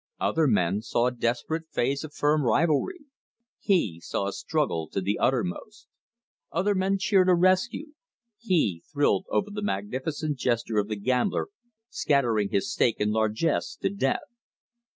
[0.19, 3.05] Other men saw a desperate phase of firm rivalry;
[3.59, 5.89] he saw a struggle to the uttermost.
[6.51, 7.93] Other men cheered a rescue:
[8.39, 11.49] he thrilled over the magnificent gesture of the Gambler
[11.89, 14.21] scattering his stake in largesse to Death.